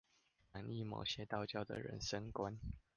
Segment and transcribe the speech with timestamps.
[0.51, 2.57] 反映某些道教的人生觀